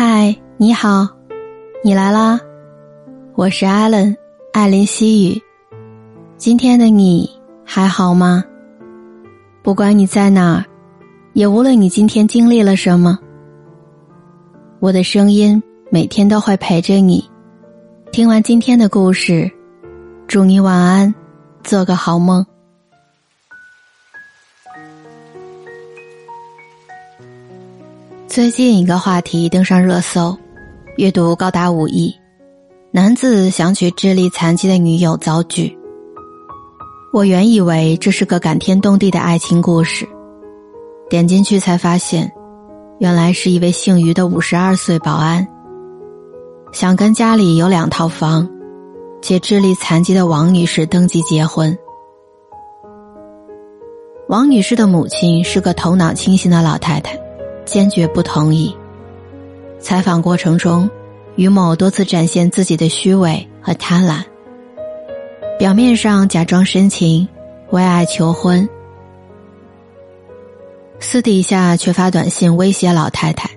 [0.00, 1.08] 嗨，你好，
[1.82, 2.38] 你来啦！
[3.34, 4.16] 我是艾伦，
[4.52, 5.42] 艾琳西语。
[6.36, 7.28] 今天的你
[7.64, 8.44] 还好吗？
[9.60, 10.64] 不管你在哪儿，
[11.32, 13.18] 也无论你今天经历了什么，
[14.78, 15.60] 我的声音
[15.90, 17.28] 每天都会陪着你。
[18.12, 19.50] 听完今天的故事，
[20.28, 21.12] 祝你晚安，
[21.64, 22.46] 做个好梦。
[28.38, 30.38] 最近一个话题登上热搜，
[30.96, 32.14] 阅读高达五亿，
[32.92, 35.76] 男子想娶智力残疾的女友遭拒。
[37.12, 40.08] 我原以为这是个感天动地的爱情故事，
[41.10, 42.30] 点进去才发现，
[43.00, 45.44] 原来是一位姓于的五十二岁保安，
[46.70, 48.48] 想跟家里有两套房，
[49.20, 51.76] 且智力残疾的王女士登记结婚。
[54.28, 57.18] 王女士的母亲是个头脑清醒的老太太。
[57.68, 58.74] 坚决不同意。
[59.78, 60.90] 采访过程中，
[61.36, 64.24] 于某多次展现自己的虚伪和贪婪，
[65.58, 67.28] 表面上假装深情，
[67.70, 68.68] 为爱求婚，
[70.98, 73.50] 私底下却发短信威胁老太太。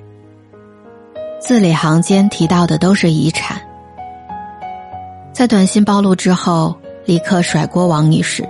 [1.40, 3.59] 字里行间提到的都是遗产。
[5.34, 6.75] 在短信暴露之后，
[7.06, 8.48] 立刻甩锅王女士，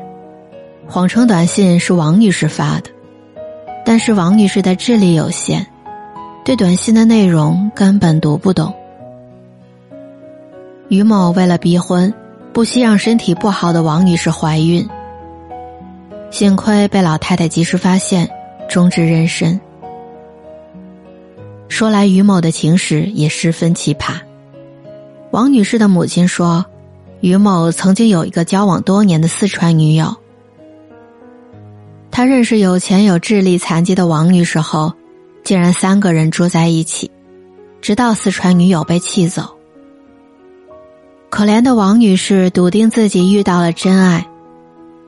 [0.90, 2.90] 谎称短信是王女士发的。
[3.86, 5.66] 但是王女士的智力有限，
[6.46, 8.74] 对短信的内容根本读不懂。
[10.88, 12.14] 于某为了逼婚，
[12.54, 14.88] 不惜让身体不好的王女士怀孕，
[16.30, 18.30] 幸亏被老太太及时发现，
[18.70, 19.59] 终止妊娠。
[21.68, 24.16] 说来于某的情史也十分奇葩。
[25.32, 26.66] 王女士的母亲说，
[27.22, 30.16] 于某曾经有一个交往多年的四川女友。
[32.12, 34.94] 他认识有钱有智力残疾的王女士后，
[35.44, 37.09] 竟然三个人住在一起，
[37.81, 39.58] 直到四川女友被气走。
[41.30, 44.28] 可怜的王女士笃定自己遇到了真爱，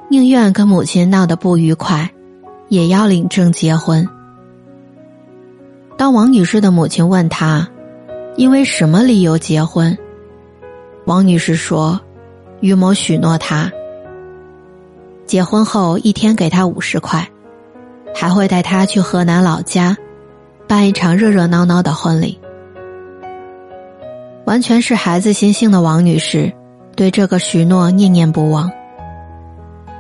[0.10, 2.10] 宁愿跟母亲闹得不愉快，
[2.70, 4.08] 也要领证结婚。
[5.98, 7.68] 当王女士的母亲问她，
[8.38, 9.96] 因为什么理由结婚，
[11.06, 12.00] 王女士说，
[12.62, 13.70] 于某许诺她。
[15.26, 17.28] 结婚后一天给他五十块，
[18.14, 19.98] 还会带他去河南老家，
[20.68, 22.40] 办一场热热闹闹的婚礼。
[24.46, 26.52] 完全是孩子心性的王女士，
[26.96, 28.70] 对这个许诺念念不忘。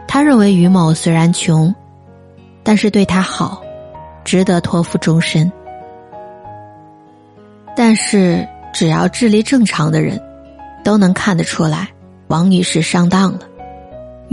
[0.07, 1.73] 她认为于某虽然穷，
[2.61, 3.63] 但是对她好，
[4.23, 5.51] 值得托付终身。
[7.75, 10.21] 但是只要智力正常的人，
[10.83, 11.87] 都能看得出来，
[12.27, 13.39] 王女士上当了。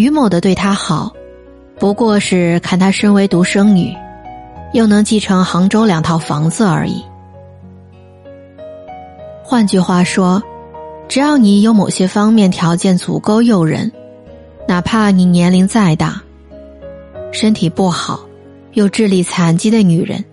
[0.00, 1.12] 于某的对他好，
[1.78, 3.94] 不过是看她身为独生女，
[4.72, 7.05] 又能继承杭州两套房子而已。
[9.44, 10.43] 换句话说，
[11.06, 13.93] 只要你有某些方面条件足够诱人，
[14.66, 16.22] 哪怕你年龄再大，
[17.31, 18.21] 身体不好，
[18.72, 20.25] 又智力残疾的女人，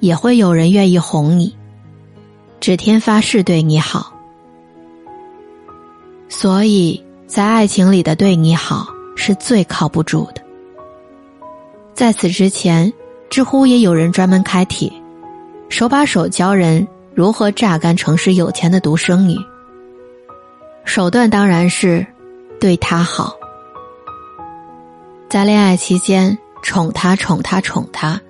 [0.00, 1.54] 也会有人愿意哄你，
[2.60, 4.14] 指天发誓对你好。
[6.30, 7.04] 所以。
[7.24, 10.42] 在爱情里的对你好是最靠不住的。
[11.94, 12.92] 在此之前，
[13.30, 14.92] 知乎也有人专门开帖，
[15.68, 19.36] 手把手教人如何榨干城市有钱的独生女。
[20.84, 22.04] 手段当然是
[22.58, 23.36] 对她好，
[25.28, 28.20] 在恋爱期间宠她宠她宠她，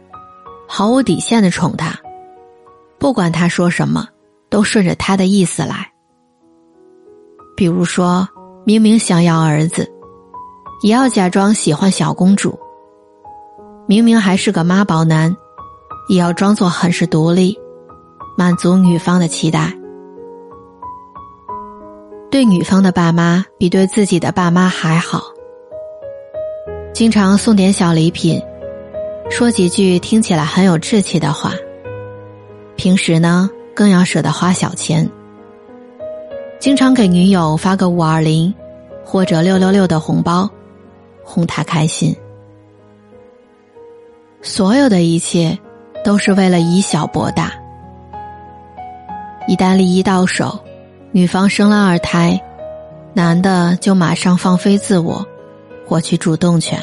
[0.67, 1.99] 毫无底线的宠她，
[2.99, 4.09] 不管她说什么，
[4.51, 5.91] 都顺着她的意思来。
[7.57, 8.29] 比如说。
[8.65, 9.91] 明明想要儿子，
[10.83, 12.59] 也要假装喜欢小公主。
[13.87, 15.37] 明明还是个妈宝男，
[16.09, 17.59] 也要装作很是独立，
[18.37, 19.73] 满足女方的期待。
[22.31, 25.23] 对女方的爸妈比对自己的爸妈还好，
[26.95, 28.41] 经常送点小礼品，
[29.29, 31.53] 说几句听起来很有志气的话。
[32.75, 35.09] 平时呢，更要舍得花小钱。
[36.59, 38.55] 经常给女友发个五二零，
[39.05, 40.49] 或者六六六的红包，
[41.33, 42.15] 哄她开心。
[44.43, 45.59] 所有的一切，
[46.05, 47.51] 都是为了以小博大。
[49.49, 50.61] 一旦利益到手，
[51.11, 52.39] 女方生了二胎，
[53.15, 55.27] 男的就马上放飞自我，
[55.89, 56.79] 获取主动权。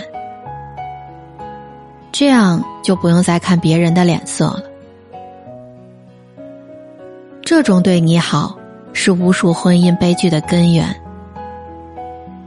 [2.11, 4.63] 这样就不用再看别人的脸色了。
[7.43, 8.55] 这种对你好。
[8.91, 10.93] 是无数婚姻悲剧的根源。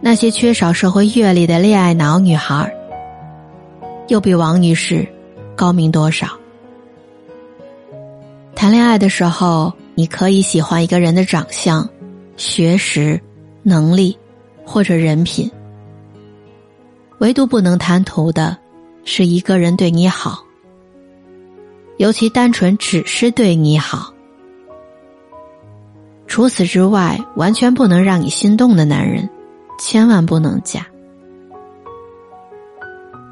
[0.05, 2.75] 那些缺少社会阅历的恋爱脑女孩，
[4.09, 5.07] 又比王女士
[5.55, 6.27] 高明多少？
[8.53, 11.89] 谈恋爱的时候，你可以喜欢一个人的长相、
[12.37, 13.21] 学识、
[13.63, 14.19] 能力
[14.65, 15.49] 或者人品，
[17.19, 18.57] 唯独不能贪图的
[19.05, 20.43] 是一个人对你好，
[21.99, 24.13] 尤其单纯只是对你好。
[26.27, 29.31] 除此之外，完全不能让你心动的男人，
[29.79, 30.87] 千万不能嫁。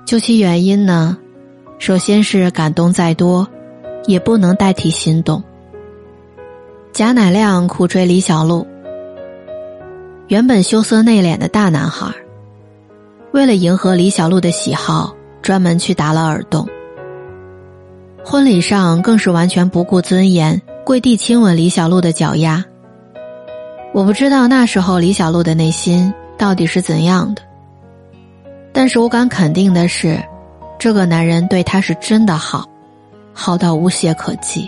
[0.06, 1.16] 究其原因呢，
[1.78, 3.46] 首先是感动再多，
[4.06, 5.42] 也不能代替心动。
[6.92, 8.66] 贾乃亮苦追李小璐，
[10.26, 12.12] 原本羞涩内敛的大男孩，
[13.32, 16.68] 为了迎合李小璐的喜好，专门去打了耳洞。
[18.24, 22.64] 婚礼上更是完全不顾尊严，跪地亲吻李小璐的脚丫。
[23.94, 27.42] 我不知道那时候李小璐的内心到底是怎样的，
[28.72, 30.18] 但是我敢肯定的是，
[30.78, 32.66] 这个男人对她是真的好，
[33.34, 34.66] 好到无懈可击。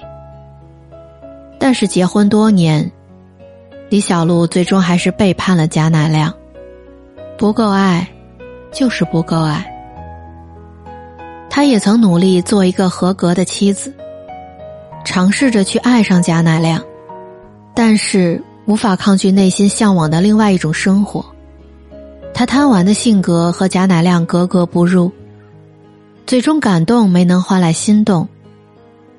[1.59, 2.93] 但是结婚多年，
[3.89, 6.31] 李小璐最终还是背叛了贾乃亮。
[7.39, 8.07] 不够爱，
[8.71, 9.67] 就是不够爱。
[11.49, 13.95] 他也曾努力做一个合格的妻子，
[15.07, 16.83] 尝试着去爱上贾乃亮，
[17.75, 21.25] 但是无法抗拒内心向往的另外一种生活。
[22.35, 25.13] 他贪玩的性格和贾乃亮格格不入，
[26.27, 28.29] 最终感动没能换来心动，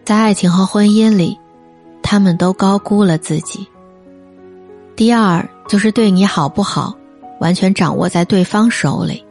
[0.03, 1.37] 在爱情和婚姻里。
[2.05, 3.65] 他们都高估了自己。
[4.93, 6.93] 第二就是对你好不好，
[7.39, 9.23] 完全掌握在对方手里。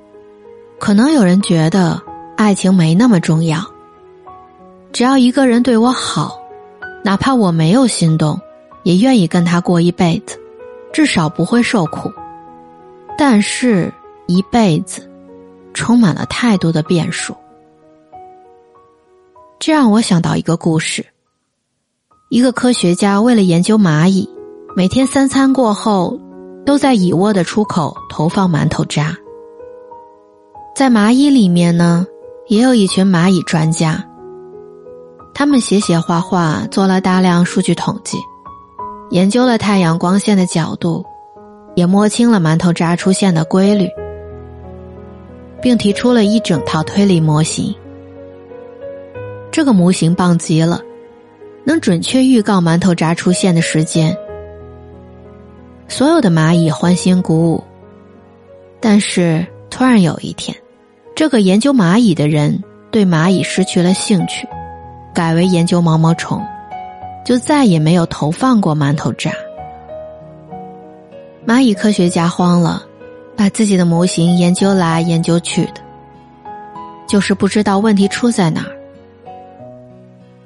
[0.80, 2.00] 可能有人觉得
[2.34, 3.62] 爱情没那么重要，
[4.90, 6.40] 只要一个人对我好，
[7.04, 8.40] 哪怕我没有心动，
[8.84, 10.40] 也愿意跟他过一辈子，
[10.92, 12.10] 至少不会受苦。
[13.16, 13.92] 但是，
[14.26, 15.08] 一辈子
[15.74, 17.36] 充满了太多的变数。
[19.58, 21.06] 这让我想到一个故事。
[22.30, 24.28] 一个科学家为了研究蚂蚁，
[24.74, 26.18] 每天三餐过后，
[26.64, 29.16] 都在蚁窝的出口投放馒头渣。
[30.74, 32.06] 在蚂蚁里面呢，
[32.48, 34.02] 也有一群蚂蚁专家。
[35.34, 38.18] 他们写写画画，做了大量数据统计，
[39.10, 41.04] 研究了太阳光线的角度，
[41.74, 43.88] 也摸清了馒头渣出现的规律，
[45.60, 47.74] 并提出了一整套推理模型。
[49.50, 50.80] 这个模型棒极了。
[51.64, 54.16] 能准确预告馒头渣出现的时间，
[55.86, 57.62] 所有的蚂蚁欢欣鼓舞。
[58.80, 60.56] 但是突然有一天，
[61.14, 62.60] 这个研究蚂蚁的人
[62.90, 64.44] 对蚂蚁失去了兴趣，
[65.14, 66.42] 改为研究毛毛虫，
[67.24, 69.30] 就再也没有投放过馒头渣。
[71.46, 72.84] 蚂蚁科学家慌了，
[73.36, 75.80] 把自己的模型研究来研究去的，
[77.06, 78.72] 就是不知道问题出在哪儿。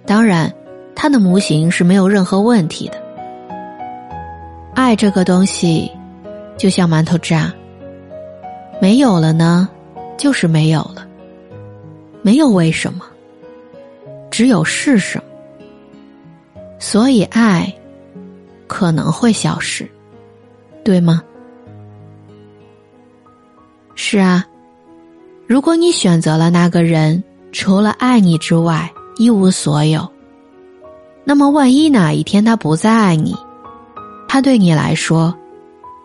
[0.04, 0.52] 当然。
[0.98, 2.96] 他的模型是没有任何问题的。
[4.74, 5.92] 爱这个东西，
[6.56, 7.52] 就像馒头渣，
[8.80, 9.68] 没有了呢，
[10.16, 11.06] 就是没有了。
[12.22, 13.04] 没有为什么，
[14.30, 15.24] 只有是什么。
[16.78, 17.70] 所以爱
[18.66, 19.86] 可能会消失，
[20.86, 21.20] 对吗？
[23.96, 24.46] 是啊，
[25.48, 30.08] 如果你选择了那个人，除了爱你之外一无所有。
[31.24, 33.34] 那么，万一哪一天他不再爱你，
[34.28, 35.36] 他对你来说，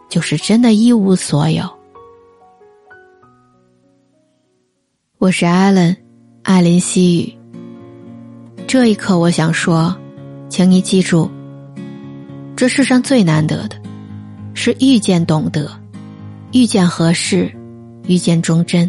[0.09, 1.63] 就是真的一无所有。
[5.19, 5.95] 我是艾伦，
[6.41, 7.37] 艾琳西语。
[8.65, 9.95] 这一刻，我想说，
[10.49, 11.29] 请你记住，
[12.55, 13.79] 这世上最难得的，
[14.63, 15.71] 是遇见懂得，
[16.51, 17.51] 遇见合适，
[18.05, 18.87] 遇见忠贞；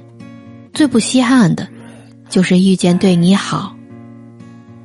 [0.75, 1.67] 最不稀罕的，
[2.29, 3.75] 就是遇见对你好。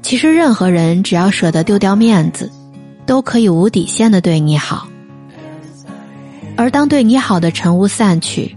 [0.01, 2.49] 其实，任何人只要舍得丢掉面子，
[3.05, 4.87] 都可以无底线的对你好。
[6.55, 8.55] 而当对你好的尘雾散去，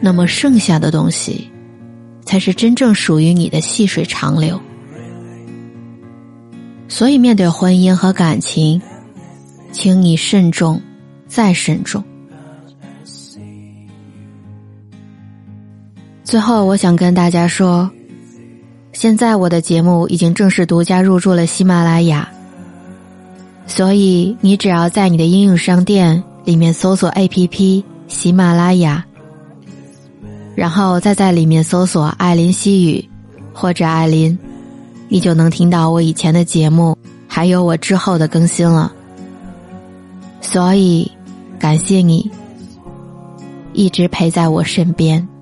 [0.00, 1.48] 那么剩下的东西，
[2.24, 4.60] 才是真正属于你的细水长流。
[6.88, 8.82] 所以，面对婚姻和感情，
[9.70, 10.82] 请你慎重，
[11.28, 12.02] 再慎重。
[16.24, 17.88] 最后，我想跟大家说。
[18.94, 22.28] 现在我的节目已经正式独家入驻了喜马拉雅，
[23.64, 29.04] 所以你只要在你的应用商店里面搜索 APP 喜马拉雅，
[30.56, 33.08] 然后再在里面搜索艾琳西语
[33.52, 34.36] 或者艾琳，
[35.08, 38.92] 你就能听到我以前的节目，还有我之后的更新了。
[40.40, 41.08] 所以，
[41.58, 42.30] 感谢你
[43.72, 45.37] 一直陪在我身边。